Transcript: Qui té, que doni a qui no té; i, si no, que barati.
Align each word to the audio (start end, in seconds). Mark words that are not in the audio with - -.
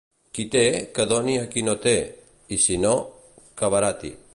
Qui 0.37 0.45
té, 0.55 0.63
que 0.95 1.05
doni 1.11 1.35
a 1.41 1.45
qui 1.53 1.65
no 1.69 1.77
té; 1.85 1.95
i, 2.57 2.61
si 2.67 2.83
no, 2.87 2.99
que 3.61 3.73
barati. 3.77 4.15